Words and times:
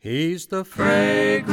He's 0.00 0.46
the 0.46 0.64
fragrance 0.64 1.48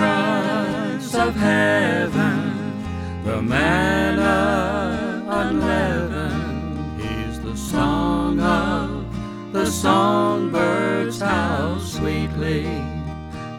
of 1.16 1.36
heaven, 1.36 3.24
the 3.24 3.42
manna 3.42 5.26
unleavened. 5.28 7.02
He's 7.02 7.42
the 7.42 7.58
song 7.58 8.40
of 8.40 9.52
the 9.52 9.66
songbirds, 9.66 11.20
how 11.22 11.80
sweetly 11.80 12.66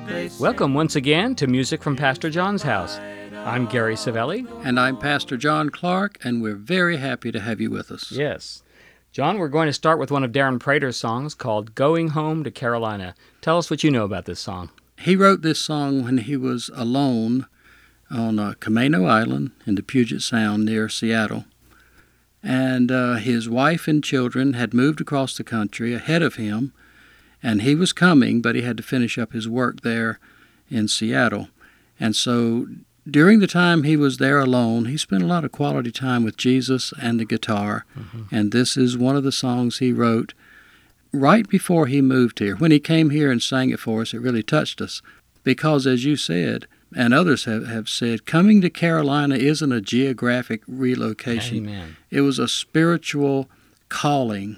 they 0.06 0.28
sing. 0.28 0.40
Welcome 0.40 0.72
once 0.74 0.94
again 0.94 1.34
to 1.34 1.48
Music 1.48 1.82
from 1.82 1.96
Pastor 1.96 2.30
John's 2.30 2.62
House. 2.62 3.00
I'm 3.34 3.66
Gary 3.66 3.96
Savelli. 3.96 4.46
And 4.64 4.78
I'm 4.78 4.96
Pastor 4.96 5.36
John 5.36 5.68
Clark, 5.70 6.18
and 6.22 6.40
we're 6.40 6.54
very 6.54 6.98
happy 6.98 7.32
to 7.32 7.40
have 7.40 7.60
you 7.60 7.72
with 7.72 7.90
us. 7.90 8.12
Yes. 8.12 8.62
John, 9.16 9.38
we're 9.38 9.48
going 9.48 9.66
to 9.66 9.72
start 9.72 9.98
with 9.98 10.10
one 10.10 10.24
of 10.24 10.32
Darren 10.32 10.60
Prater's 10.60 10.98
songs 10.98 11.32
called 11.32 11.74
Going 11.74 12.08
Home 12.08 12.44
to 12.44 12.50
Carolina. 12.50 13.14
Tell 13.40 13.56
us 13.56 13.70
what 13.70 13.82
you 13.82 13.90
know 13.90 14.04
about 14.04 14.26
this 14.26 14.40
song. 14.40 14.68
He 14.98 15.16
wrote 15.16 15.40
this 15.40 15.58
song 15.58 16.04
when 16.04 16.18
he 16.18 16.36
was 16.36 16.70
alone 16.74 17.46
on 18.10 18.38
uh, 18.38 18.52
Camano 18.60 19.08
Island 19.08 19.52
in 19.66 19.74
the 19.74 19.82
Puget 19.82 20.20
Sound 20.20 20.66
near 20.66 20.90
Seattle. 20.90 21.46
And 22.42 22.92
uh, 22.92 23.14
his 23.14 23.48
wife 23.48 23.88
and 23.88 24.04
children 24.04 24.52
had 24.52 24.74
moved 24.74 25.00
across 25.00 25.34
the 25.34 25.44
country 25.44 25.94
ahead 25.94 26.20
of 26.20 26.34
him, 26.34 26.74
and 27.42 27.62
he 27.62 27.74
was 27.74 27.94
coming, 27.94 28.42
but 28.42 28.54
he 28.54 28.60
had 28.60 28.76
to 28.76 28.82
finish 28.82 29.16
up 29.16 29.32
his 29.32 29.48
work 29.48 29.80
there 29.80 30.20
in 30.68 30.88
Seattle. 30.88 31.48
And 31.98 32.14
so 32.14 32.66
during 33.08 33.38
the 33.38 33.46
time 33.46 33.82
he 33.84 33.96
was 33.96 34.18
there 34.18 34.38
alone, 34.38 34.86
he 34.86 34.96
spent 34.96 35.22
a 35.22 35.26
lot 35.26 35.44
of 35.44 35.52
quality 35.52 35.92
time 35.92 36.24
with 36.24 36.36
Jesus 36.36 36.92
and 37.00 37.20
the 37.20 37.24
guitar. 37.24 37.84
And 38.30 38.52
this 38.52 38.76
is 38.76 38.98
one 38.98 39.16
of 39.16 39.22
the 39.24 39.32
songs 39.32 39.78
he 39.78 39.92
wrote 39.92 40.34
right 41.12 41.48
before 41.48 41.86
he 41.86 42.00
moved 42.02 42.38
here. 42.40 42.56
When 42.56 42.70
he 42.72 42.80
came 42.80 43.10
here 43.10 43.30
and 43.30 43.40
sang 43.42 43.70
it 43.70 43.80
for 43.80 44.02
us, 44.02 44.12
it 44.12 44.18
really 44.20 44.42
touched 44.42 44.80
us. 44.80 45.02
Because, 45.44 45.86
as 45.86 46.04
you 46.04 46.16
said, 46.16 46.66
and 46.94 47.14
others 47.14 47.44
have, 47.44 47.66
have 47.68 47.88
said, 47.88 48.26
coming 48.26 48.60
to 48.60 48.70
Carolina 48.70 49.36
isn't 49.36 49.72
a 49.72 49.80
geographic 49.80 50.62
relocation. 50.66 51.58
Amen. 51.68 51.96
It 52.10 52.22
was 52.22 52.38
a 52.38 52.48
spiritual 52.48 53.48
calling. 53.88 54.56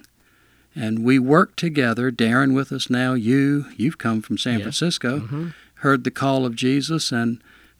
And 0.74 1.04
we 1.04 1.18
worked 1.18 1.58
together, 1.58 2.10
Darren 2.10 2.54
with 2.54 2.72
us 2.72 2.88
now, 2.88 3.12
you, 3.14 3.66
you've 3.76 3.98
come 3.98 4.22
from 4.22 4.38
San 4.38 4.54
Yes. 4.60 4.62
Francisco, 4.62 5.20
Mhm. 5.20 5.54
heard 5.76 6.04
the 6.04 6.10
call 6.10 6.46
of 6.46 6.54
Jesus 6.56 7.10
and 7.12 7.38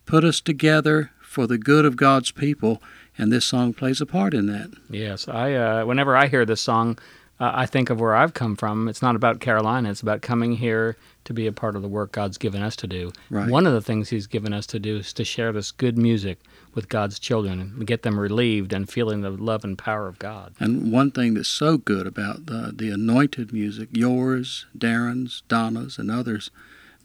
put 0.09 0.25
us 0.25 0.41
together 0.41 1.11
for 1.21 1.47
the 1.47 1.59
good 1.59 1.85
of 1.85 1.95
God's 1.95 2.33
people. 2.33 2.83
And 3.19 3.31
this 3.31 3.45
song 3.45 3.75
plays 3.75 4.01
a 4.01 4.07
part 4.07 4.33
in 4.33 4.47
that. 4.47 4.73
Yes, 4.91 5.29
I. 5.29 5.53
Uh, 5.53 5.85
whenever 5.85 6.17
I 6.17 6.29
hear 6.29 6.47
this 6.47 6.63
song, 6.63 6.99
uh, 7.39 7.51
I 7.53 7.67
think 7.67 7.91
of 7.91 8.01
where 8.01 8.15
I've 8.15 8.33
come 8.33 8.57
from. 8.57 8.89
It's 8.89 9.03
not 9.03 9.17
about 9.17 9.41
Carolina. 9.41 9.91
It's 9.91 10.01
about 10.01 10.23
coming 10.23 10.55
here 10.55 10.97
to 11.25 11.35
be 11.35 11.47
a 11.47 11.53
part 11.53 11.77
of 11.77 11.83
the 11.83 11.89
work 11.89 12.13
God's 12.13 12.39
given 12.39 12.63
us 12.63 12.75
to 12.77 12.87
do. 12.87 13.13
Right. 13.29 13.51
One 13.51 13.67
of 13.67 13.75
the 13.75 13.83
things 13.83 14.09
He's 14.09 14.27
given 14.27 14.55
us 14.55 14.67
to 14.69 14.79
do 14.79 14.97
is 14.97 15.13
to 15.13 15.25
share 15.25 15.53
this 15.53 15.71
good 15.71 15.99
music 15.99 16.39
with 16.75 16.89
God's 16.89 17.19
children 17.19 17.61
and 17.61 17.87
get 17.87 18.03
them 18.03 18.19
relieved 18.19 18.73
and 18.73 18.89
feeling 18.89 19.21
the 19.21 19.31
love 19.31 19.63
and 19.63 19.77
power 19.77 20.07
of 20.07 20.19
God. 20.19 20.55
And 20.59 20.91
one 20.91 21.11
thing 21.11 21.35
that's 21.35 21.49
so 21.49 21.77
good 21.77 22.07
about 22.07 22.47
the, 22.47 22.73
the 22.75 22.91
anointed 22.91 23.53
music, 23.53 23.91
yours, 23.93 24.65
Darren's, 24.77 25.43
Donna's, 25.49 25.99
and 25.99 26.11
others, 26.11 26.51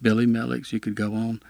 Billy 0.00 0.26
Mellick's, 0.26 0.72
you 0.72 0.80
could 0.80 0.94
go 0.94 1.14
on, 1.14 1.42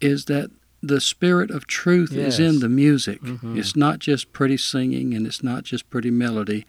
is 0.00 0.24
that 0.24 0.50
the 0.82 1.00
spirit 1.00 1.50
of 1.50 1.66
truth 1.66 2.12
is 2.12 2.38
in 2.38 2.60
the 2.60 2.68
music. 2.68 3.20
Mhm. 3.22 3.56
It's 3.58 3.76
not 3.76 3.98
just 3.98 4.32
pretty 4.32 4.56
singing 4.56 5.12
and 5.14 5.26
it's 5.26 5.42
not 5.42 5.64
just 5.64 5.90
pretty 5.90 6.10
melody. 6.10 6.66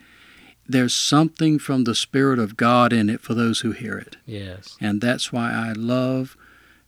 There's 0.67 0.93
something 0.93 1.59
from 1.59 1.83
the 1.83 1.95
Spirit 1.95 2.39
of 2.39 2.55
God 2.55 2.93
in 2.93 3.09
it 3.09 3.19
for 3.21 3.33
those 3.33 3.59
who 3.61 3.71
hear 3.71 3.97
it. 3.97 4.17
Yes. 4.25 4.77
And 4.79 5.01
that's 5.01 5.31
why 5.33 5.51
I 5.51 5.73
love 5.73 6.37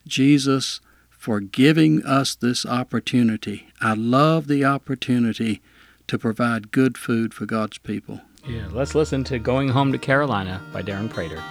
Jesus 0.08 0.80
for 1.10 1.40
giving 1.40 2.06
us 2.06 2.36
this 2.36 2.66
opportunity. 2.66 3.68
I 3.82 3.94
love 3.94 4.48
the 4.48 4.64
opportunity 4.64 5.62
to 6.08 6.18
provide 6.18 6.72
good 6.72 6.98
food 6.98 7.34
for 7.34 7.46
God's 7.46 7.78
people. 7.78 8.22
Yeah. 8.48 8.68
Let's 8.72 8.96
listen 8.96 9.24
to 9.26 9.40
"Going 9.40 9.70
Home 9.70 9.92
to 9.94 9.98
Carolina" 9.98 10.62
by 10.74 10.82
Darren 10.82 11.10
Prater. 11.10 11.42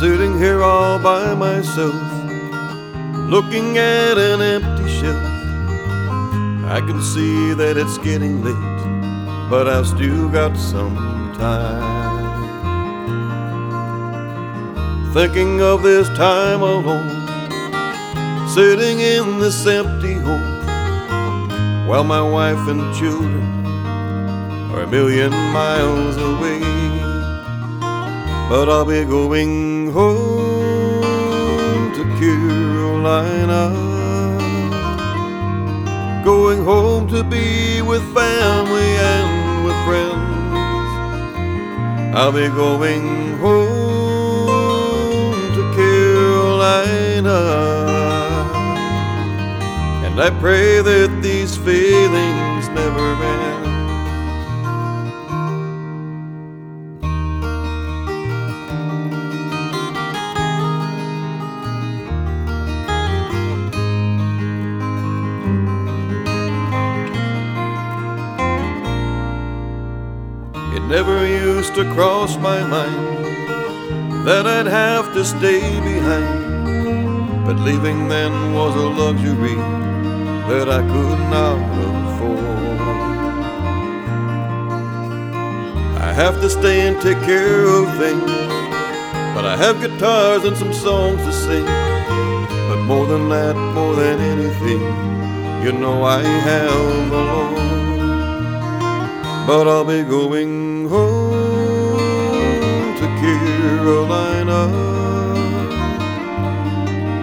Sitting 0.00 0.36
here 0.38 0.60
all 0.60 0.98
by 0.98 1.34
myself, 1.34 1.94
looking 3.30 3.78
at 3.78 4.18
an 4.18 4.42
empty 4.42 4.88
shelf. 4.88 5.22
I 6.68 6.80
can 6.84 7.00
see 7.00 7.54
that 7.54 7.76
it's 7.76 7.96
getting 7.98 8.42
late, 8.42 9.48
but 9.48 9.68
I've 9.68 9.86
still 9.86 10.28
got 10.28 10.56
some 10.56 10.96
time. 11.38 12.02
Thinking 15.14 15.62
of 15.62 15.84
this 15.84 16.08
time 16.08 16.60
alone, 16.60 18.48
sitting 18.48 18.98
in 18.98 19.38
this 19.38 19.64
empty 19.64 20.14
home, 20.14 21.86
while 21.86 22.04
my 22.04 22.20
wife 22.20 22.68
and 22.68 22.92
children 22.96 23.46
are 24.74 24.82
a 24.82 24.86
million 24.88 25.30
miles 25.30 26.16
away 26.16 26.83
but 28.48 28.68
I'll 28.68 28.84
be 28.84 29.04
going 29.04 29.90
home 29.92 31.02
to 31.94 32.04
Carolina. 32.18 33.72
Going 36.24 36.64
home 36.64 37.08
to 37.08 37.22
be 37.24 37.80
with 37.82 38.02
family 38.14 38.96
and 39.12 39.64
with 39.64 39.76
friends. 39.86 40.24
I'll 42.16 42.32
be 42.32 42.48
going 42.48 43.38
home 43.38 44.54
to 45.56 45.62
Carolina. 45.74 47.40
And 50.04 50.20
I 50.20 50.30
pray 50.38 50.80
that 50.82 51.22
these 51.22 51.56
feelings 51.56 52.68
never 52.68 53.14
end. 53.24 53.43
To 71.74 71.84
cross 71.92 72.36
my 72.36 72.60
mind 72.66 73.24
that 74.24 74.46
I'd 74.46 74.66
have 74.66 75.12
to 75.14 75.24
stay 75.24 75.60
behind. 75.80 77.44
But 77.44 77.56
leaving 77.56 78.08
then 78.08 78.54
was 78.54 78.74
a 78.76 78.88
luxury 79.02 79.56
that 80.50 80.68
I 80.68 80.80
could 80.92 81.20
not 81.36 81.58
afford. 82.06 82.38
I 86.00 86.12
have 86.12 86.40
to 86.42 86.48
stay 86.48 86.86
and 86.86 87.00
take 87.02 87.20
care 87.22 87.64
of 87.64 87.84
things, 87.98 88.30
but 89.34 89.44
I 89.44 89.56
have 89.56 89.80
guitars 89.80 90.44
and 90.44 90.56
some 90.56 90.72
songs 90.72 91.20
to 91.22 91.32
sing. 91.32 91.66
But 92.68 92.80
more 92.84 93.06
than 93.06 93.28
that, 93.30 93.56
more 93.74 93.96
than 93.96 94.20
anything, 94.20 94.82
you 95.64 95.72
know 95.72 96.04
I 96.04 96.22
have 96.22 97.10
the 97.10 97.16
Lord 97.16 97.74
but 99.46 99.68
I'll 99.68 99.84
be 99.84 100.02
going 100.02 100.88
home 100.88 101.23
Carolina. 103.84 104.60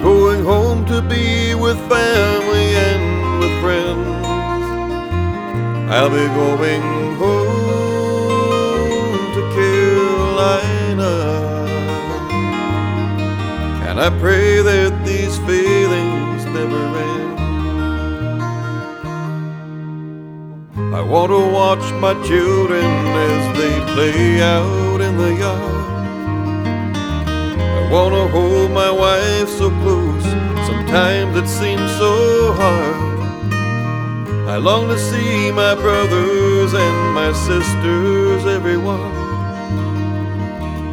Going 0.04 0.44
home 0.46 0.86
to 0.86 1.02
be 1.02 1.56
with 1.56 1.80
family 1.90 2.76
and 2.88 3.40
with 3.40 3.54
friends. 3.64 4.28
I'll 5.90 6.12
be 6.12 6.28
going 6.42 6.84
home 7.24 8.14
to 9.36 9.42
Carolina. 9.58 11.14
And 13.88 14.00
I 14.00 14.10
pray 14.20 14.62
that 14.62 14.92
these 15.04 15.38
feelings 15.50 16.46
never 16.46 16.84
end. 17.10 17.40
I 20.94 21.02
want 21.02 21.32
to 21.32 21.42
watch 21.60 21.92
my 21.94 22.14
children 22.24 22.86
as 22.86 23.58
they 23.58 23.80
play 23.96 24.44
out 24.44 25.02
in 25.02 25.18
the 25.18 25.34
yard. 25.34 25.71
To 27.92 28.28
hold 28.28 28.72
my 28.72 28.90
wife 28.90 29.50
so 29.50 29.70
close, 29.82 30.24
sometimes 30.66 31.36
it 31.36 31.48
seems 31.48 31.92
so 31.98 32.54
hard. 32.54 33.54
I 34.48 34.56
long 34.56 34.88
to 34.88 34.98
see 34.98 35.52
my 35.52 35.76
brothers 35.76 36.74
and 36.74 37.14
my 37.14 37.34
sisters, 37.34 38.46
everyone. 38.46 39.12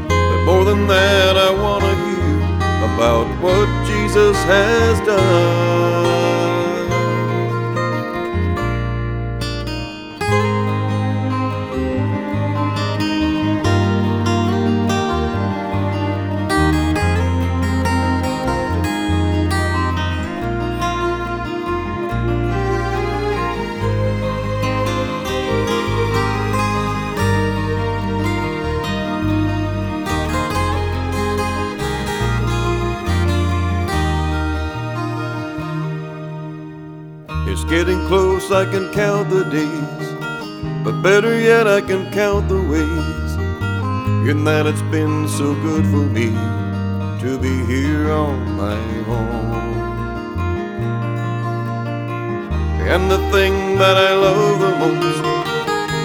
But 0.08 0.44
more 0.44 0.64
than 0.64 0.88
that, 0.88 1.36
I 1.36 1.50
want 1.62 1.84
to 1.84 1.94
hear 2.04 2.38
about 2.92 3.26
what 3.42 3.68
Jesus 3.86 4.36
has 4.44 4.98
done. 5.06 6.07
I 38.50 38.64
can 38.64 38.90
count 38.92 39.28
the 39.28 39.44
days. 39.44 40.08
But 40.82 41.02
better 41.02 41.38
yet, 41.38 41.66
I 41.66 41.82
can 41.82 42.10
count 42.10 42.48
the 42.48 42.62
ways. 42.62 43.30
In 44.30 44.44
that 44.44 44.66
it's 44.66 44.80
been 44.90 45.28
so 45.28 45.52
good 45.54 45.84
for 45.86 46.04
me 46.16 46.30
to 47.20 47.38
be 47.38 47.64
here 47.66 48.10
on 48.10 48.52
my 48.52 48.80
own. 49.06 49.68
And 52.88 53.10
the 53.10 53.18
thing 53.32 53.76
that 53.76 53.96
I 53.98 54.14
love 54.14 54.60
the 54.60 54.72
most 54.80 55.20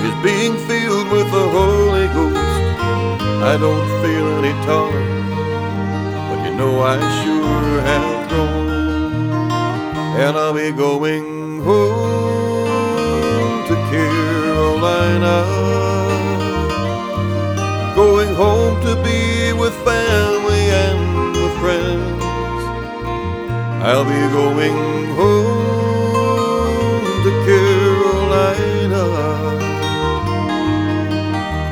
is 0.07 0.16
being 0.22 0.57
filled 0.68 1.10
with 1.12 1.31
the 1.31 1.48
Holy 1.48 2.07
Ghost. 2.07 2.63
I 3.51 3.57
don't 3.57 3.88
feel 4.04 4.28
any 4.40 4.54
taller, 4.66 5.06
but 6.28 6.45
you 6.45 6.56
know 6.57 6.81
I 6.81 7.00
sure 7.24 7.81
have 7.90 8.30
grown. 8.30 8.68
And 10.19 10.38
I'll 10.38 10.54
be 10.54 10.72
going 10.72 11.32
home 11.63 13.63
to 13.68 13.75
Carolina. 13.89 15.36
Going 17.95 18.36
home 18.36 18.81
to 18.81 18.95
be 19.01 19.54
with 19.54 19.74
family 19.86 20.71
and 20.86 21.33
with 21.42 21.56
friends. 21.62 22.24
I'll 23.88 24.04
be 24.04 24.27
going 24.39 24.75
home 25.15 27.04
to 27.24 27.31
Carolina. 27.48 29.06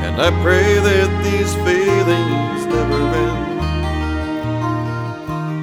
And 0.05 0.15
I 0.21 0.29
pray 0.41 0.69
that 0.87 1.09
these 1.25 1.53
feelings 1.65 2.65
never 2.65 3.01
end. 3.25 3.47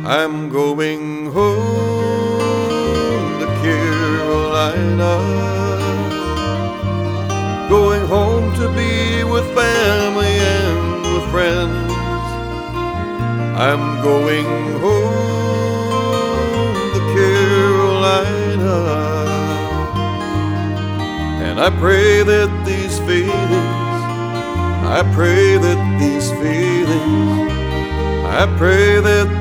I'm 0.06 0.50
going 0.50 1.32
home 1.32 1.97
Carolina. 4.98 6.18
Going 7.68 8.06
home 8.06 8.52
to 8.54 8.68
be 8.74 9.24
with 9.24 9.44
family 9.54 10.26
and 10.26 11.02
with 11.14 11.30
friends. 11.30 11.92
I'm 13.56 14.02
going 14.02 14.46
home 14.80 15.14
to 16.94 17.00
Carolina. 17.14 18.76
And 21.46 21.60
I 21.60 21.70
pray 21.78 22.22
that 22.22 22.50
these 22.64 22.98
feelings, 23.00 24.02
I 24.98 25.02
pray 25.14 25.58
that 25.58 25.98
these 26.00 26.30
feelings, 26.32 27.52
I 28.26 28.46
pray 28.56 29.00
that 29.00 29.37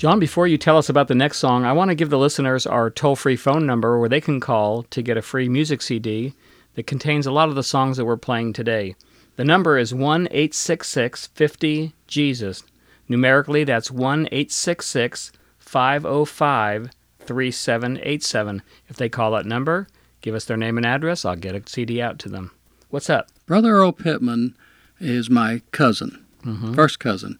John, 0.00 0.18
before 0.18 0.46
you 0.46 0.56
tell 0.56 0.78
us 0.78 0.88
about 0.88 1.08
the 1.08 1.14
next 1.14 1.36
song, 1.36 1.66
I 1.66 1.74
want 1.74 1.90
to 1.90 1.94
give 1.94 2.08
the 2.08 2.16
listeners 2.16 2.66
our 2.66 2.88
toll 2.88 3.16
free 3.16 3.36
phone 3.36 3.66
number 3.66 3.98
where 3.98 4.08
they 4.08 4.22
can 4.22 4.40
call 4.40 4.84
to 4.84 5.02
get 5.02 5.18
a 5.18 5.20
free 5.20 5.46
music 5.46 5.82
CD 5.82 6.32
that 6.72 6.86
contains 6.86 7.26
a 7.26 7.30
lot 7.30 7.50
of 7.50 7.54
the 7.54 7.62
songs 7.62 7.98
that 7.98 8.06
we're 8.06 8.16
playing 8.16 8.54
today. 8.54 8.96
The 9.36 9.44
number 9.44 9.76
is 9.76 9.92
1 9.92 10.28
866 10.30 11.26
50 11.26 11.92
Jesus. 12.06 12.62
Numerically, 13.10 13.62
that's 13.62 13.90
1 13.90 14.28
866 14.32 15.32
505 15.58 16.90
3787. 17.18 18.62
If 18.88 18.96
they 18.96 19.10
call 19.10 19.32
that 19.32 19.44
number, 19.44 19.86
give 20.22 20.34
us 20.34 20.46
their 20.46 20.56
name 20.56 20.78
and 20.78 20.86
address, 20.86 21.26
I'll 21.26 21.36
get 21.36 21.54
a 21.54 21.62
CD 21.68 22.00
out 22.00 22.18
to 22.20 22.30
them. 22.30 22.52
What's 22.88 23.10
up? 23.10 23.28
Brother 23.44 23.74
Earl 23.74 23.92
Pittman 23.92 24.56
is 24.98 25.28
my 25.28 25.60
cousin, 25.72 26.24
mm-hmm. 26.42 26.72
first 26.72 27.00
cousin. 27.00 27.38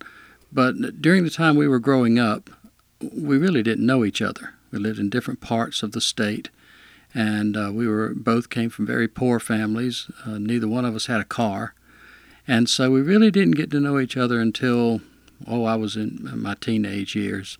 But 0.52 1.00
during 1.00 1.24
the 1.24 1.30
time 1.30 1.56
we 1.56 1.68
were 1.68 1.78
growing 1.78 2.18
up, 2.18 2.50
we 3.00 3.38
really 3.38 3.62
didn't 3.62 3.86
know 3.86 4.04
each 4.04 4.20
other. 4.20 4.54
We 4.70 4.78
lived 4.78 4.98
in 4.98 5.10
different 5.10 5.40
parts 5.40 5.82
of 5.82 5.92
the 5.92 6.00
state, 6.00 6.50
and 7.14 7.56
uh, 7.56 7.70
we 7.72 7.86
were 7.86 8.12
both 8.14 8.50
came 8.50 8.70
from 8.70 8.86
very 8.86 9.08
poor 9.08 9.40
families. 9.40 10.10
Uh, 10.26 10.38
neither 10.38 10.68
one 10.68 10.84
of 10.84 10.94
us 10.94 11.06
had 11.06 11.20
a 11.20 11.24
car, 11.24 11.74
and 12.46 12.68
so 12.68 12.90
we 12.90 13.00
really 13.00 13.30
didn't 13.30 13.56
get 13.56 13.70
to 13.70 13.80
know 13.80 13.98
each 13.98 14.16
other 14.16 14.40
until 14.40 15.00
oh, 15.46 15.64
I 15.64 15.74
was 15.74 15.96
in 15.96 16.30
my 16.34 16.54
teenage 16.54 17.16
years 17.16 17.58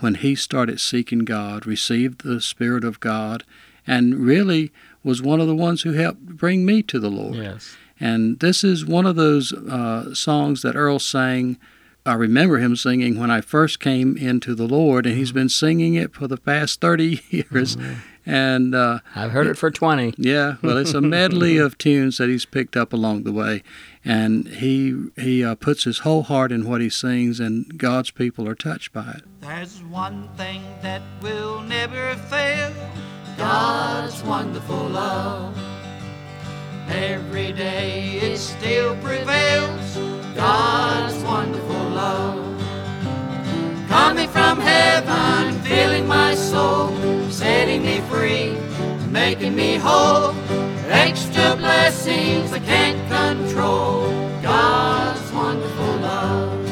when 0.00 0.16
he 0.16 0.34
started 0.34 0.80
seeking 0.80 1.20
God, 1.20 1.66
received 1.66 2.22
the 2.22 2.40
Spirit 2.40 2.84
of 2.84 3.00
God, 3.00 3.44
and 3.86 4.16
really 4.16 4.72
was 5.04 5.22
one 5.22 5.40
of 5.40 5.46
the 5.46 5.54
ones 5.54 5.82
who 5.82 5.92
helped 5.92 6.26
bring 6.26 6.66
me 6.66 6.82
to 6.82 6.98
the 6.98 7.10
Lord. 7.10 7.36
Yes. 7.36 7.76
And 7.98 8.40
this 8.40 8.64
is 8.64 8.84
one 8.84 9.06
of 9.06 9.16
those 9.16 9.52
uh, 9.52 10.14
songs 10.14 10.62
that 10.62 10.74
Earl 10.76 10.98
sang. 10.98 11.58
I 12.06 12.14
remember 12.14 12.58
him 12.58 12.76
singing 12.76 13.18
when 13.18 13.30
I 13.30 13.40
first 13.40 13.78
came 13.80 14.16
into 14.16 14.54
the 14.54 14.66
Lord, 14.66 15.06
and 15.06 15.16
he's 15.16 15.32
been 15.32 15.48
singing 15.48 15.94
it 15.94 16.14
for 16.14 16.26
the 16.26 16.36
past 16.38 16.80
30 16.80 17.20
years. 17.30 17.76
And 18.26 18.74
uh, 18.74 19.00
I've 19.14 19.32
heard 19.32 19.46
it 19.46 19.56
for 19.56 19.70
20. 19.70 20.14
yeah, 20.18 20.56
well, 20.62 20.76
it's 20.76 20.94
a 20.94 21.00
medley 21.00 21.56
of 21.66 21.76
tunes 21.78 22.18
that 22.18 22.28
he's 22.28 22.44
picked 22.44 22.76
up 22.76 22.92
along 22.92 23.24
the 23.24 23.32
way, 23.32 23.62
and 24.04 24.46
he 24.46 25.08
he 25.16 25.42
uh, 25.42 25.54
puts 25.54 25.84
his 25.84 26.00
whole 26.00 26.22
heart 26.24 26.52
in 26.52 26.68
what 26.68 26.80
he 26.80 26.90
sings, 26.90 27.40
and 27.40 27.78
God's 27.78 28.10
people 28.10 28.46
are 28.46 28.54
touched 28.54 28.92
by 28.92 29.10
it. 29.16 29.24
There's 29.40 29.82
one 29.84 30.28
thing 30.36 30.62
that 30.82 31.02
will 31.22 31.62
never 31.62 32.14
fail 32.28 32.72
God's 33.38 34.22
wonderful 34.22 34.88
love. 34.88 35.56
Every 36.90 37.52
day 37.52 38.18
it 38.20 38.36
still 38.38 38.96
prevails 38.96 39.96
God's 40.34 41.22
wonderful 41.22 41.84
love. 41.90 42.60
Coming 43.88 44.28
from 44.28 44.58
heaven, 44.60 45.54
filling 45.62 46.08
my 46.08 46.34
soul, 46.34 46.90
setting 47.30 47.82
me 47.82 48.00
free, 48.10 48.56
making 49.08 49.54
me 49.54 49.76
whole. 49.76 50.34
Extra 50.88 51.54
blessings 51.56 52.52
I 52.52 52.58
can't 52.58 53.00
control 53.08 54.10
God's 54.42 55.32
wonderful 55.32 55.96
love. 55.98 56.66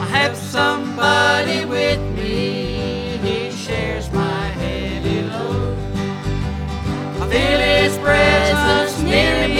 I 0.00 0.06
have 0.06 0.36
somebody 0.36 1.64
with 1.64 2.00
me, 2.00 2.11
feel 7.32 7.60
his 7.60 7.96
presence 7.98 9.02
near 9.02 9.48
me 9.48 9.51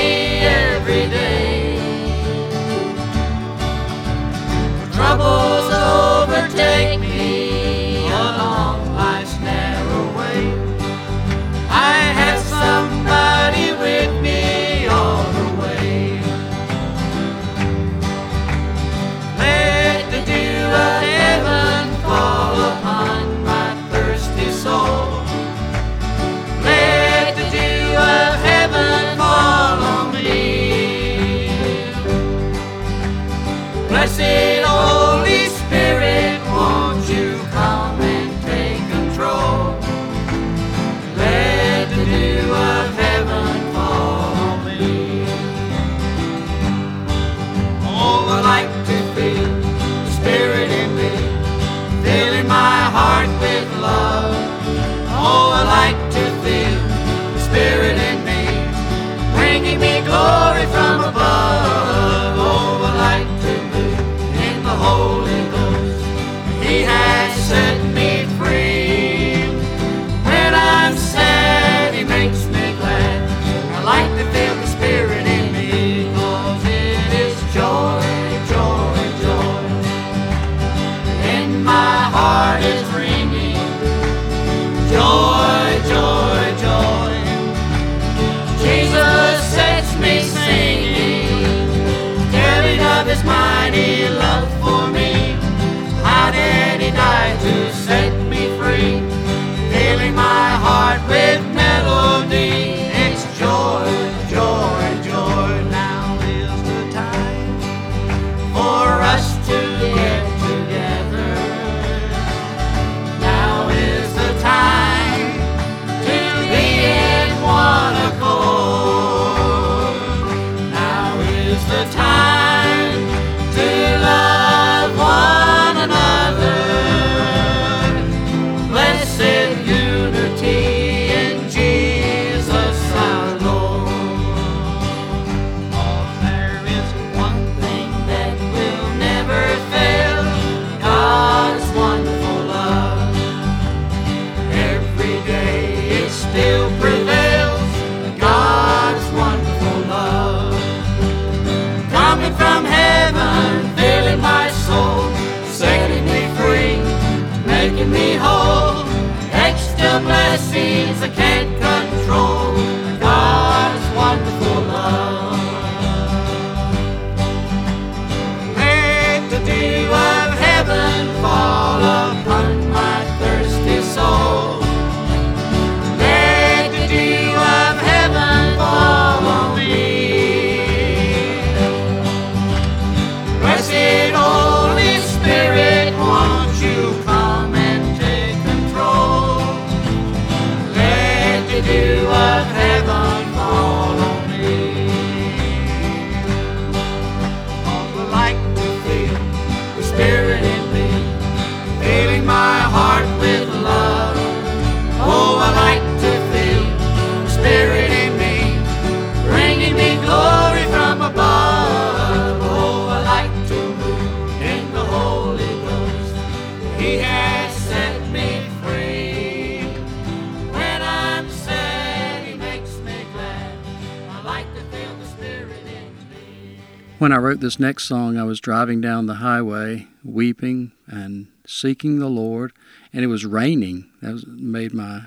When 227.03 227.11
I 227.11 227.17
wrote 227.17 227.41
this 227.41 227.59
next 227.59 227.87
song, 227.87 228.17
I 228.17 228.23
was 228.23 228.39
driving 228.39 228.81
down 228.81 229.07
the 229.07 229.15
highway, 229.15 229.89
weeping 230.05 230.71
and 230.87 231.27
seeking 231.45 231.99
the 231.99 232.07
Lord, 232.07 232.53
and 232.93 233.03
it 233.03 233.09
was 233.09 233.27
raining. 233.27 233.91
That 234.01 234.13
was, 234.13 234.25
made 234.25 234.73
my 234.73 235.07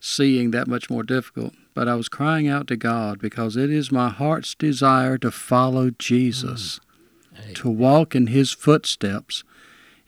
seeing 0.00 0.50
that 0.50 0.66
much 0.66 0.90
more 0.90 1.04
difficult. 1.04 1.54
But 1.72 1.86
I 1.86 1.94
was 1.94 2.08
crying 2.08 2.48
out 2.48 2.66
to 2.66 2.76
God 2.76 3.20
because 3.20 3.56
it 3.56 3.70
is 3.70 3.92
my 3.92 4.08
heart's 4.08 4.56
desire 4.56 5.18
to 5.18 5.30
follow 5.30 5.90
Jesus, 5.90 6.80
mm. 7.32 7.54
to 7.54 7.70
walk 7.70 8.16
in 8.16 8.26
His 8.26 8.50
footsteps. 8.50 9.44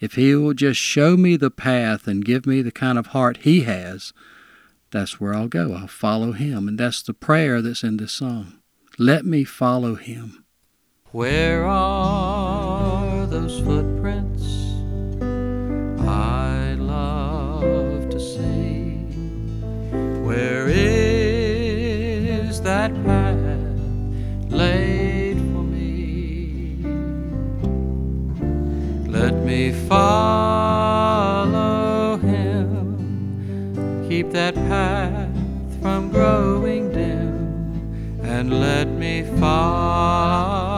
If 0.00 0.14
He 0.14 0.35
will 0.35 0.54
just 0.54 0.80
show 0.80 1.16
me 1.16 1.37
the 1.37 1.52
path 1.52 2.09
and 2.09 2.25
give 2.25 2.47
me 2.47 2.62
the 2.62 2.73
kind 2.73 2.99
of 2.99 3.07
heart 3.14 3.37
He 3.42 3.61
has, 3.61 4.12
that's 4.90 5.21
where 5.21 5.35
I'll 5.35 5.47
go. 5.47 5.73
I'll 5.73 5.87
follow 5.87 6.33
Him. 6.33 6.66
And 6.66 6.76
that's 6.76 7.00
the 7.00 7.14
prayer 7.14 7.62
that's 7.62 7.85
in 7.85 7.99
this 7.99 8.14
song. 8.14 8.59
Let 8.99 9.25
me 9.25 9.45
follow 9.45 9.95
Him. 9.95 10.45
Where 11.12 11.65
are 11.65 13.25
those 13.25 13.61
footprints? 13.61 14.45
I 16.07 16.75
love 16.79 18.11
to 18.11 18.21
see. 18.21 19.07
Where 20.23 20.69
is 20.69 22.61
that 22.61 22.93
path 23.07 23.38
laid 24.50 25.38
for 25.38 25.62
me? 25.62 26.85
Let 29.09 29.33
me 29.33 29.73
follow 29.88 30.59
him. 32.19 32.99
Keep 34.11 34.33
that 34.33 34.55
path 34.55 35.33
from 35.81 36.11
growing 36.11 36.93
dim, 36.93 38.21
and 38.23 38.61
let 38.61 38.88
me 38.88 39.23
follow. 39.41 40.77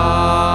Me 0.00 0.49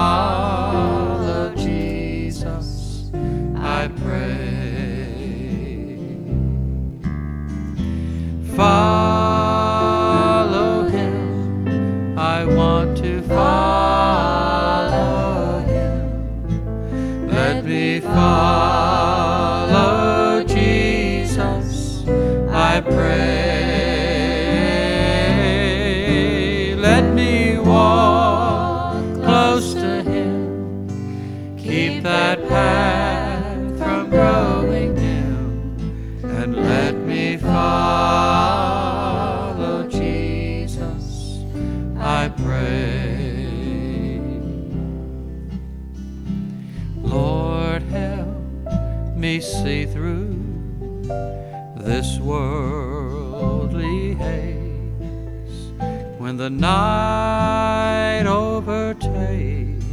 when 56.26 56.36
the 56.38 56.50
night 56.50 58.26
overtakes 58.26 59.84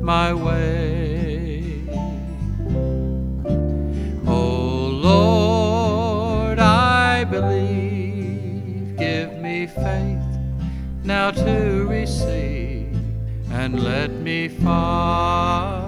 my 0.00 0.32
way. 0.32 1.82
Oh 4.26 4.88
Lord, 5.10 6.58
I 6.58 7.24
believe, 7.24 8.96
give 8.96 9.34
me 9.34 9.66
faith 9.66 10.24
now 11.04 11.30
to 11.32 11.84
receive 11.86 12.96
and 13.50 13.82
let 13.84 14.10
me 14.10 14.48
follow 14.48 15.84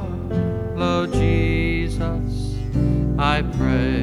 Jesus, 1.07 2.57
I 3.19 3.41
pray. 3.57 4.00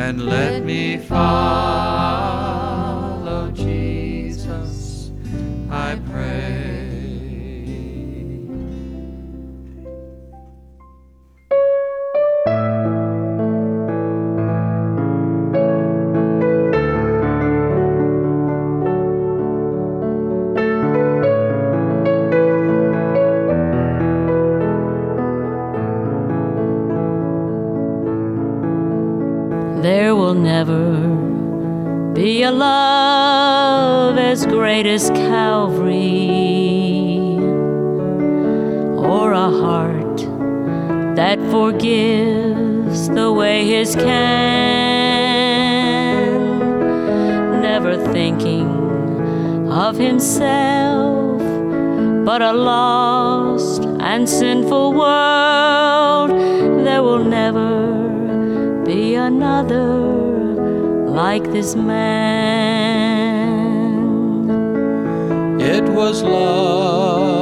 And 0.00 0.22
let 0.24 0.64
me 0.64 0.96
follow 0.96 2.19
world. 54.88 56.30
There 56.86 57.02
will 57.02 57.24
never 57.24 58.82
be 58.84 59.14
another 59.14 59.84
like 61.22 61.44
this 61.52 61.74
man. 61.76 62.40
It 65.60 65.84
was 65.88 66.22
love. 66.22 67.40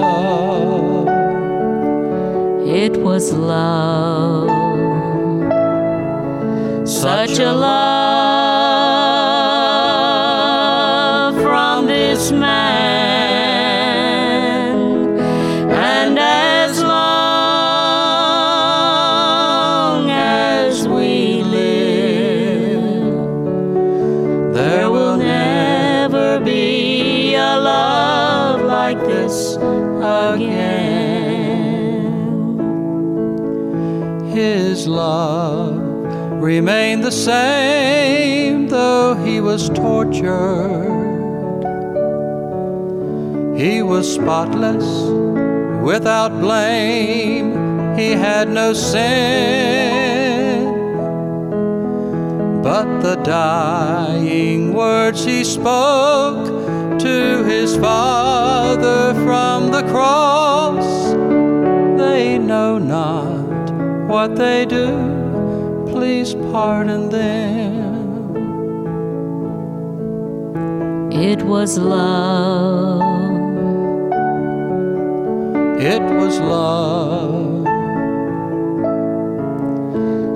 It 2.69 2.99
was 2.99 3.33
love, 3.33 4.49
such 6.87 7.39
a 7.39 7.53
love 7.53 8.18
remained 36.69 37.03
the 37.03 37.11
same 37.11 38.69
though 38.69 39.15
he 39.25 39.41
was 39.41 39.71
tortured. 39.71 40.85
He 43.57 43.83
was 43.83 44.05
spotless, 44.15 44.85
without 45.83 46.29
blame, 46.41 47.97
he 47.97 48.11
had 48.11 48.51
no 48.51 48.75
sin. 48.75 49.95
But 52.63 53.01
the 53.01 53.17
dying 53.23 54.75
words 54.75 55.25
he 55.25 55.45
spoke 55.45 56.45
to 57.01 57.45
his 57.45 57.79
Father 57.79 59.15
from 59.25 59.71
the 59.71 59.85
cross, 59.85 61.15
they 61.99 62.37
know 62.37 62.77
not 62.77 63.73
what 64.07 64.37
they 64.37 64.67
do. 64.67 65.18
Please 65.99 66.35
pardon 66.53 67.09
them. 67.09 68.37
It 71.11 71.43
was 71.43 71.77
love, 71.77 73.03
It 75.81 76.01
was 76.01 76.39
love, 76.39 77.67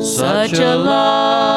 such 0.03 0.59
a 0.59 0.75
love 0.75 1.51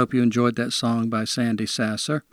hope 0.00 0.14
you 0.14 0.22
enjoyed 0.22 0.56
that 0.56 0.72
song 0.72 1.10
by 1.10 1.24
Sandy 1.24 1.66
Sasser. 1.66 2.24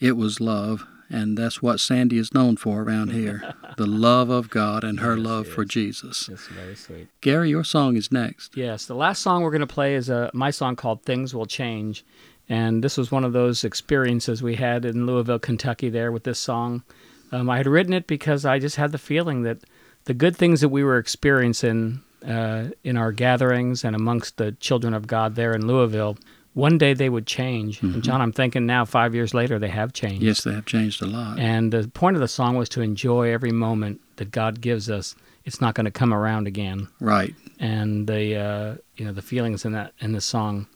It 0.00 0.16
was 0.16 0.40
love, 0.40 0.84
and 1.08 1.38
that's 1.38 1.62
what 1.62 1.78
Sandy 1.78 2.18
is 2.18 2.34
known 2.34 2.56
for 2.56 2.82
around 2.82 3.12
here 3.12 3.54
the 3.76 3.86
love 3.86 4.28
of 4.28 4.50
God 4.50 4.82
and 4.82 4.98
her 4.98 5.16
love 5.16 5.46
for 5.46 5.64
Jesus. 5.64 6.28
It's 6.28 6.48
very 6.48 6.74
sweet. 6.74 7.06
Gary, 7.20 7.50
your 7.50 7.62
song 7.62 7.96
is 7.96 8.10
next. 8.10 8.56
Yes, 8.56 8.86
the 8.86 8.96
last 8.96 9.22
song 9.22 9.42
we're 9.42 9.52
going 9.52 9.60
to 9.60 9.68
play 9.68 9.94
is 9.94 10.10
uh, 10.10 10.30
my 10.34 10.50
song 10.50 10.74
called 10.74 11.04
Things 11.04 11.32
Will 11.32 11.46
Change. 11.46 12.04
And 12.48 12.82
this 12.82 12.96
was 12.96 13.12
one 13.12 13.24
of 13.24 13.32
those 13.32 13.62
experiences 13.62 14.42
we 14.42 14.56
had 14.56 14.84
in 14.84 15.06
Louisville, 15.06 15.38
Kentucky, 15.38 15.88
there 15.88 16.10
with 16.10 16.24
this 16.24 16.40
song. 16.40 16.82
Um, 17.30 17.48
I 17.48 17.58
had 17.58 17.68
written 17.68 17.92
it 17.92 18.08
because 18.08 18.44
I 18.44 18.58
just 18.58 18.74
had 18.74 18.90
the 18.90 18.98
feeling 18.98 19.42
that 19.42 19.58
the 20.06 20.14
good 20.14 20.36
things 20.36 20.60
that 20.60 20.70
we 20.70 20.82
were 20.82 20.98
experiencing 20.98 22.02
uh, 22.26 22.70
in 22.82 22.96
our 22.96 23.12
gatherings 23.12 23.84
and 23.84 23.94
amongst 23.94 24.38
the 24.38 24.50
children 24.52 24.92
of 24.92 25.06
God 25.06 25.36
there 25.36 25.52
in 25.52 25.68
Louisville, 25.68 26.18
one 26.56 26.78
day 26.78 26.94
they 26.94 27.10
would 27.10 27.26
change. 27.26 27.82
And 27.82 28.02
John, 28.02 28.20
I'm 28.22 28.32
thinking 28.32 28.64
now, 28.64 28.84
five 28.86 29.14
years 29.14 29.34
later, 29.34 29.58
they 29.58 29.68
have 29.68 29.92
changed. 29.92 30.22
Yes, 30.22 30.42
they 30.42 30.54
have 30.54 30.64
changed 30.64 31.02
a 31.02 31.06
lot. 31.06 31.38
And 31.38 31.70
the 31.72 31.86
point 31.88 32.16
of 32.16 32.20
the 32.22 32.28
song 32.28 32.56
was 32.56 32.68
to 32.70 32.80
enjoy 32.80 33.30
every 33.30 33.52
moment 33.52 34.00
that 34.16 34.30
God 34.30 34.60
gives 34.62 34.88
us. 34.88 35.14
It's 35.44 35.60
not 35.60 35.74
going 35.74 35.84
to 35.84 35.90
come 35.90 36.12
around 36.14 36.46
again 36.48 36.88
Right. 36.98 37.34
and 37.60 38.06
the 38.08 38.36
uh, 38.36 38.74
you 38.96 39.04
know 39.04 39.12
the 39.12 39.22
feelings 39.22 39.64
in 39.66 39.72
that 39.72 39.92
in 40.00 40.12
the 40.12 40.20
song 40.20 40.66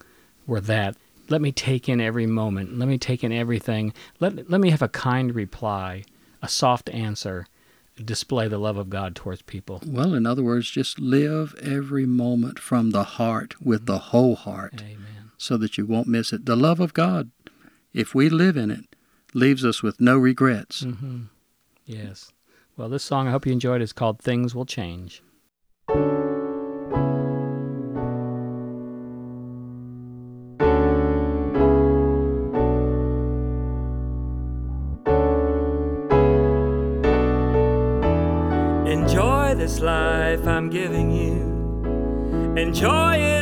were 0.47 0.61
that 0.61 0.97
let 1.29 1.41
me 1.41 1.51
take 1.51 1.89
in 1.89 2.01
every 2.01 2.27
moment 2.27 2.79
let 2.79 2.87
me 2.89 2.97
take 2.99 3.25
in 3.25 3.33
everything 3.33 3.93
let 4.21 4.49
let 4.49 4.61
me 4.61 4.71
have 4.71 4.83
a 4.83 4.89
kind 4.89 5.35
reply 5.35 6.05
a 6.41 6.49
soft 6.49 6.89
answer 6.91 7.47
display 8.05 8.47
the 8.49 8.59
love 8.59 8.77
of 8.77 8.89
God 8.91 9.15
towards 9.17 9.43
people 9.43 9.83
Well, 9.85 10.15
in 10.15 10.25
other 10.25 10.43
words, 10.45 10.71
just 10.71 10.99
live 11.01 11.55
every 11.61 12.07
moment 12.07 12.59
from 12.61 12.91
the 12.93 13.05
heart 13.19 13.61
with 13.61 13.87
the 13.87 13.99
whole 14.11 14.37
heart 14.37 14.75
amen 14.81 15.20
so 15.41 15.57
that 15.57 15.79
you 15.79 15.87
won't 15.87 16.07
miss 16.07 16.33
it. 16.35 16.45
The 16.45 16.55
love 16.55 16.81
of 16.81 16.93
God, 16.93 17.31
if 17.95 18.15
we 18.15 18.29
live 18.29 18.59
in 18.59 18.71
it, 18.71 18.95
leaves 19.33 19.65
us 19.65 19.83
with 19.83 20.01
no 20.01 20.19
regrets. 20.19 20.83
hmm 20.83 21.23
yes 21.87 22.31
well 22.77 22.89
this 22.89 23.03
song 23.03 23.27
I 23.27 23.31
hope 23.31 23.47
you 23.47 23.53
enjoyed 23.53 23.81
is 23.83 23.93
called 23.93 24.21
Things 24.21 24.55
Will 24.55 24.67
Change 24.67 25.23
Enjoy 38.87 39.55
this 39.55 39.81
life 39.81 40.47
I'm 40.47 40.71
giving 40.71 41.11
you. 41.11 42.57
Enjoy 42.57 43.15
it 43.17 43.21
every 43.21 43.35
day. 43.35 43.40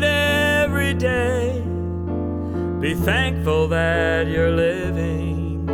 Be 2.88 2.94
thankful 2.94 3.68
that 3.68 4.28
you're 4.28 4.50
living. 4.50 5.68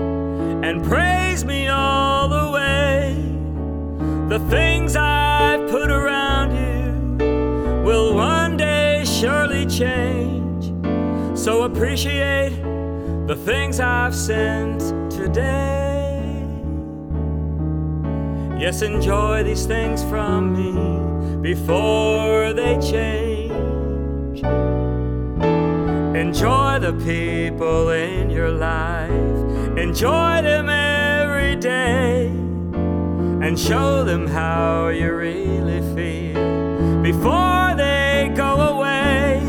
And 0.65 0.83
praise 0.85 1.45
me 1.45 1.69
all 1.69 2.29
the 2.29 2.51
way. 2.51 3.15
The 4.29 4.41
things 4.51 4.97
I've 4.97 5.71
put 5.71 5.93
around 5.93 6.57
you 6.57 7.85
will 7.85 8.17
one 8.17 8.57
day 8.57 9.05
surely 9.05 9.65
change. 9.65 10.73
So 11.39 11.63
appreciate 11.63 12.61
the 13.29 13.37
things 13.37 13.79
I've 13.79 14.17
sent 14.17 14.81
today. 15.09 16.21
Yes, 18.59 18.83
enjoy 18.83 19.45
these 19.45 19.67
things 19.67 20.03
from 20.03 20.53
me 20.53 21.41
before 21.41 22.53
they 22.53 22.77
change. 22.81 23.35
Enjoy 26.15 26.79
the 26.79 26.93
people 27.05 27.91
in 27.91 28.31
your 28.31 28.51
life, 28.51 29.11
enjoy 29.77 30.43
them 30.43 30.69
every 30.69 31.57
day, 31.57 32.27
and 32.27 33.59
show 33.59 34.05
them 34.05 34.29
how 34.29 34.89
you 34.89 35.13
really 35.13 35.81
feel 35.93 37.03
before 37.03 37.75
they 37.77 38.33
go 38.37 38.61
away. 38.75 39.43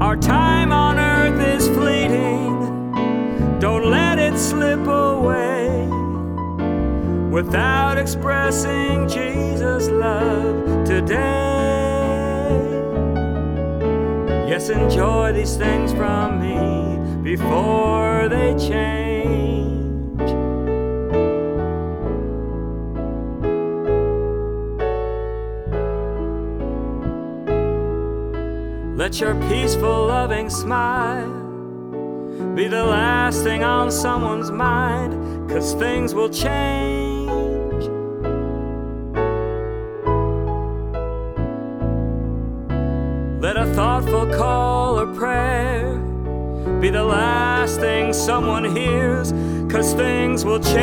Our 0.00 0.16
time 0.16 0.72
on 0.72 0.98
earth 0.98 1.40
is 1.40 1.68
fleeting, 1.68 3.60
don't 3.60 3.88
let 3.92 4.18
it 4.18 4.36
slip 4.36 4.84
away 4.88 5.86
without 7.30 7.96
expressing 7.96 9.08
Jesus' 9.08 9.88
love 9.88 10.84
today. 10.84 11.53
Yes, 14.54 14.68
enjoy 14.68 15.32
these 15.32 15.56
things 15.56 15.92
from 15.92 16.38
me 16.38 17.24
before 17.24 18.28
they 18.28 18.54
change. 18.56 20.20
Let 28.96 29.18
your 29.18 29.34
peaceful, 29.48 30.06
loving 30.06 30.48
smile 30.48 31.32
be 32.54 32.68
the 32.68 32.84
last 32.84 33.42
thing 33.42 33.64
on 33.64 33.90
someone's 33.90 34.52
mind, 34.52 35.50
cause 35.50 35.74
things 35.74 36.14
will 36.14 36.30
change. 36.30 37.03
Thoughtful 43.74 44.26
call 44.32 45.00
or 45.00 45.06
prayer 45.14 45.98
be 46.80 46.90
the 46.90 47.02
last 47.02 47.80
thing 47.80 48.12
someone 48.12 48.76
hears, 48.76 49.32
cause 49.72 49.94
things 49.94 50.44
will 50.44 50.60
change 50.60 50.78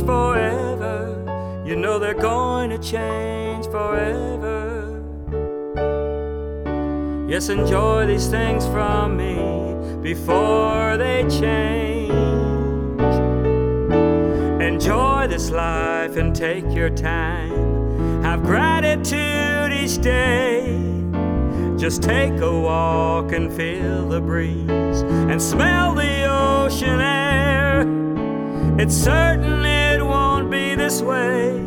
forever. 0.00 1.62
You 1.66 1.76
know 1.76 1.98
they're 1.98 2.14
going 2.14 2.70
to 2.70 2.78
change 2.78 3.66
forever. 3.66 5.02
Yes, 7.28 7.50
enjoy 7.50 8.06
these 8.06 8.28
things 8.28 8.66
from 8.66 9.16
me 9.16 9.34
before 10.00 10.96
they 10.96 11.26
change. 11.28 12.12
Enjoy 14.62 15.26
this 15.26 15.50
life 15.50 16.16
and 16.16 16.34
take 16.34 16.64
your 16.72 16.88
time. 16.88 18.22
Have 18.22 18.42
gratitude 18.42 19.45
each 19.86 20.02
day. 20.02 20.62
Just 21.76 22.02
take 22.02 22.40
a 22.40 22.60
walk 22.60 23.30
and 23.30 23.52
feel 23.52 24.08
the 24.08 24.20
breeze 24.20 25.02
and 25.30 25.40
smell 25.40 25.94
the 25.94 26.24
ocean 26.24 27.00
air. 27.00 27.82
It's 28.80 28.96
certain 28.96 29.64
it 29.64 30.04
won't 30.04 30.50
be 30.50 30.74
this 30.74 31.02
way 31.02 31.60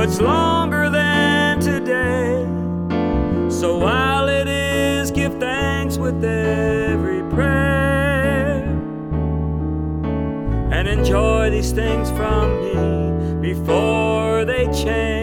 much 0.00 0.18
longer 0.18 0.88
than 0.88 1.60
today. 1.60 2.42
So 3.50 3.76
while 3.76 4.28
it 4.28 4.48
is, 4.48 5.10
give 5.10 5.38
thanks 5.38 5.98
with 5.98 6.24
every 6.24 7.22
prayer 7.34 8.62
and 10.72 10.88
enjoy 10.88 11.50
these 11.50 11.72
things 11.72 12.10
from 12.12 12.44
me 12.62 13.52
before 13.52 14.46
they 14.46 14.64
change. 14.72 15.21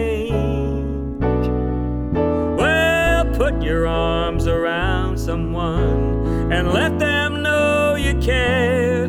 Your 3.62 3.86
arms 3.86 4.46
around 4.46 5.18
someone 5.18 6.52
and 6.52 6.72
let 6.72 6.98
them 6.98 7.42
know 7.42 7.94
you 7.94 8.14
care. 8.20 9.06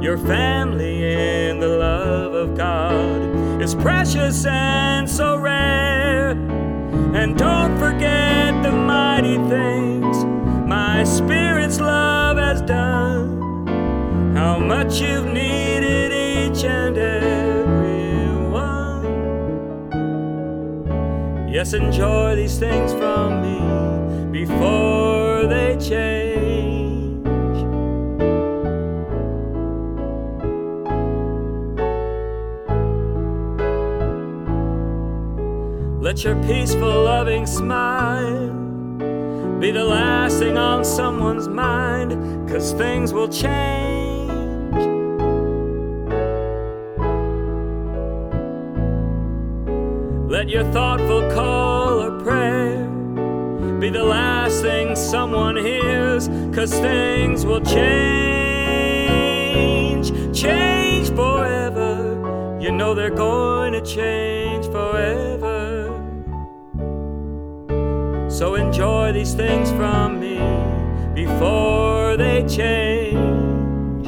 Your 0.00 0.18
family 0.18 1.48
in 1.48 1.60
the 1.60 1.68
love 1.68 2.34
of 2.34 2.56
God 2.56 3.62
is 3.62 3.74
precious 3.74 4.44
and 4.46 5.08
so 5.08 5.36
rare. 5.36 6.30
And 7.14 7.38
don't 7.38 7.78
forget 7.78 8.62
the 8.62 8.72
mighty 8.72 9.36
things 9.48 10.24
my 10.66 11.04
spirit's 11.04 11.78
love 11.80 12.38
has 12.38 12.62
done. 12.62 13.66
How 14.34 14.58
much 14.58 15.00
you've 15.00 15.26
needed 15.26 16.12
each 16.12 16.64
and 16.64 16.98
every 16.98 17.41
Yes, 21.52 21.74
enjoy 21.74 22.34
these 22.34 22.58
things 22.58 22.94
from 22.94 23.42
me 23.42 24.30
before 24.32 25.46
they 25.46 25.76
change. 25.78 27.26
Let 36.02 36.24
your 36.24 36.42
peaceful, 36.44 37.04
loving 37.04 37.44
smile 37.44 38.48
be 39.60 39.70
the 39.72 39.84
last 39.84 40.38
thing 40.38 40.56
on 40.56 40.86
someone's 40.86 41.48
mind, 41.48 42.48
cause 42.48 42.72
things 42.72 43.12
will 43.12 43.28
change. 43.28 43.92
Let 50.32 50.48
your 50.48 50.64
thoughtful 50.72 50.91
cause 56.62 56.78
things 56.78 57.44
will 57.44 57.60
change, 57.60 57.82
change 60.32 61.08
forever. 61.08 62.56
You 62.60 62.70
know 62.70 62.94
they're 62.94 63.10
going 63.10 63.72
to 63.72 63.80
change 63.80 64.66
forever. 64.66 65.88
So 68.30 68.54
enjoy 68.54 69.10
these 69.10 69.34
things 69.34 69.72
from 69.72 70.20
me 70.20 70.38
before 71.14 72.16
they 72.16 72.46
change. 72.46 74.06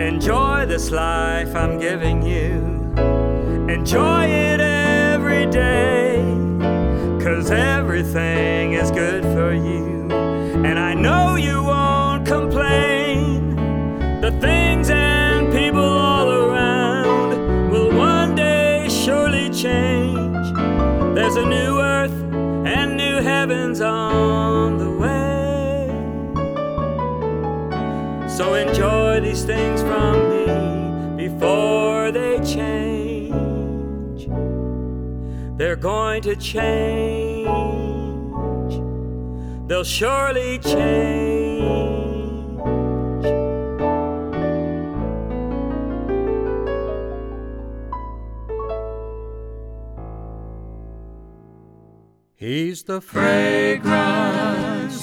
Enjoy 0.00 0.64
this 0.66 0.92
life 0.92 1.56
I'm 1.56 1.80
giving 1.80 2.22
you. 2.22 2.62
Enjoy 3.68 4.26
it 4.26 4.60
every 4.60 5.46
day. 5.46 6.22
Cause 7.20 7.50
everything 7.50 8.74
is 8.74 8.92
good 8.92 9.24
for 9.24 9.52
you. 9.52 10.03
And 10.64 10.78
I 10.78 10.94
know 10.94 11.36
you 11.36 11.62
won't 11.62 12.26
complain. 12.26 13.54
The 14.20 14.30
things 14.40 14.88
and 14.90 15.52
people 15.52 15.82
all 15.82 16.28
around 16.30 17.70
will 17.70 17.90
one 17.94 18.34
day 18.34 18.88
surely 18.88 19.50
change. 19.50 20.46
There's 21.14 21.36
a 21.36 21.44
new 21.44 21.78
earth 21.80 22.18
and 22.66 22.96
new 22.96 23.20
heavens 23.20 23.80
on 23.82 24.78
the 24.78 24.90
way. 24.90 25.90
So 28.26 28.54
enjoy 28.54 29.20
these 29.20 29.44
things 29.44 29.82
from 29.82 30.14
me 30.32 30.46
before 31.28 32.10
they 32.10 32.38
change. 32.38 34.28
They're 35.58 35.76
going 35.76 36.22
to 36.22 36.34
change, 36.34 37.46
they'll 39.74 39.82
surely 39.82 40.58
change. 40.60 41.34
He's 52.36 52.84
the 52.84 53.00
fragrance 53.00 53.84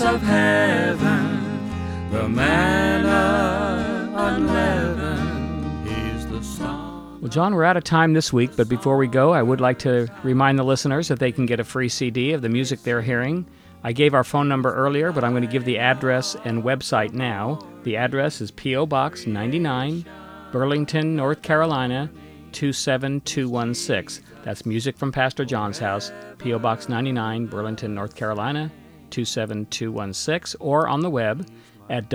of 0.01 0.21
heaven, 0.21 2.09
the 2.09 2.29
manna 2.29 4.09
unleavened. 4.15 5.85
He's 5.85 6.25
the 6.29 6.41
song. 6.41 7.19
Well, 7.19 7.27
John, 7.29 7.55
we're 7.55 7.65
out 7.65 7.75
of 7.75 7.83
time 7.83 8.13
this 8.13 8.31
week, 8.31 8.51
but 8.55 8.69
before 8.69 8.95
we 8.95 9.07
go, 9.07 9.33
I 9.33 9.43
would 9.43 9.59
like 9.59 9.79
to 9.79 10.07
remind 10.23 10.57
the 10.57 10.63
listeners 10.63 11.09
that 11.09 11.19
they 11.19 11.33
can 11.33 11.45
get 11.45 11.59
a 11.59 11.65
free 11.65 11.89
CD 11.89 12.31
of 12.31 12.41
the 12.41 12.47
music 12.47 12.83
they're 12.83 13.01
hearing. 13.01 13.45
I 13.83 13.93
gave 13.93 14.13
our 14.13 14.23
phone 14.23 14.47
number 14.47 14.73
earlier, 14.73 15.11
but 15.11 15.23
I'm 15.23 15.31
going 15.31 15.41
to 15.41 15.51
give 15.51 15.65
the 15.65 15.79
address 15.79 16.35
and 16.45 16.63
website 16.63 17.13
now. 17.13 17.59
The 17.83 17.97
address 17.97 18.39
is 18.39 18.51
P.O. 18.51 18.85
Box 18.85 19.25
99, 19.25 20.05
Burlington, 20.51 21.15
North 21.15 21.41
Carolina 21.41 22.11
27216. 22.51 24.23
That's 24.43 24.65
music 24.65 24.97
from 24.97 25.11
Pastor 25.11 25.45
John's 25.45 25.79
house, 25.79 26.11
P.O. 26.37 26.59
Box 26.59 26.89
99, 26.89 27.47
Burlington, 27.47 27.95
North 27.95 28.15
Carolina 28.15 28.71
27216, 29.09 30.59
or 30.59 30.87
on 30.87 31.01
the 31.01 31.09
web 31.09 31.49
at 31.89 32.09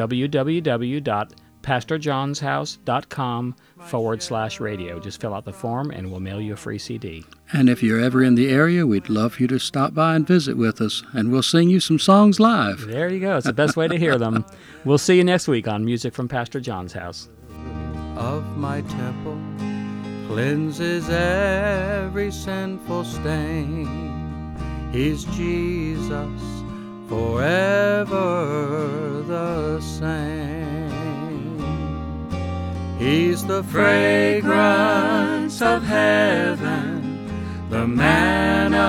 www.pastorjohnshouse.com 1.67 3.57
forward 3.81 4.23
slash 4.23 4.61
radio. 4.61 4.99
Just 4.99 5.21
fill 5.21 5.35
out 5.35 5.45
the 5.45 5.53
form 5.53 5.91
and 5.91 6.11
we'll 6.11 6.21
mail 6.21 6.41
you 6.41 6.55
a 6.55 6.57
free 6.57 6.79
CD. 6.79 7.25
And 7.53 7.69
if 7.69 7.83
you're 7.83 8.01
ever 8.01 8.23
in 8.23 8.35
the 8.35 8.49
area, 8.51 8.87
we'd 8.87 9.09
love 9.09 9.39
you 9.41 9.47
to 9.49 9.59
stop 9.59 9.95
by 9.95 10.17
and 10.17 10.27
visit 10.27 10.57
with 10.57 10.81
us, 10.81 11.03
and 11.13 11.31
we'll 11.31 11.43
sing 11.43 11.69
you 11.69 11.79
some 11.79 11.99
songs 11.99 12.41
live. 12.41 12.87
There 12.87 13.09
you 13.13 13.21
go. 13.21 13.37
It's 13.37 13.47
the 13.47 13.53
best 13.53 13.77
way 13.77 13.87
to 13.89 13.99
hear 13.99 14.19
them. 14.19 14.45
We'll 14.85 14.99
see 14.99 15.17
you 15.17 15.25
next 15.25 15.49
week 15.49 15.67
on 15.67 15.85
Music 15.85 16.15
from 16.15 16.29
Pastor 16.29 16.61
John's 16.61 16.93
house. 16.93 17.29
of 18.17 18.57
my 18.57 18.83
temple 18.83 19.37
cleanses 20.29 21.09
every 21.11 22.31
sinful 22.31 23.03
stain. 23.03 24.55
He's 24.93 25.25
Jesus, 25.25 26.41
forever 27.09 28.15
the 29.27 29.81
same. 29.81 30.66
He's 33.07 33.47
the 33.47 33.63
fragrance 33.63 34.43
of 35.63 35.85
heaven, 35.85 37.31
the 37.71 37.87
manna 37.87 38.81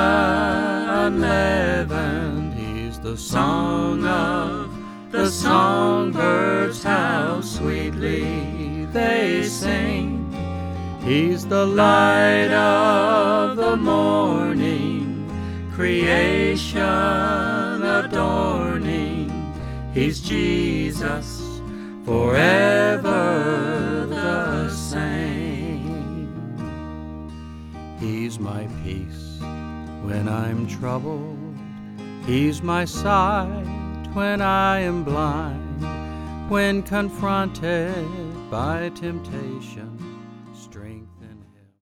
unleavened. 1.06 2.56
He's 2.56 3.00
the 3.00 3.16
song 3.16 4.04
of 4.08 4.72
the 5.12 5.30
songbirds, 5.30 6.82
how 6.82 7.42
sweetly 7.42 8.86
they 8.86 9.44
sing. 9.44 10.34
He's 11.04 11.46
the 11.46 11.68
light 11.68 12.52
of 12.52 13.56
the 13.56 13.78
morning, 13.78 15.30
creation 15.76 16.82
adorning. 17.84 19.30
He's 19.94 20.20
Jesus, 20.22 21.62
forever 22.04 23.67
my 28.48 28.66
peace 28.82 29.40
when 30.08 30.30
I'm 30.30 30.68
troubled. 30.68 31.38
He's 32.26 32.62
my 32.62 32.86
sight 32.86 34.08
when 34.14 34.42
I 34.42 34.80
am 34.80 35.04
blind. 35.04 35.66
When 36.50 36.82
confronted 36.82 37.94
by 38.50 38.90
temptation, 38.96 39.92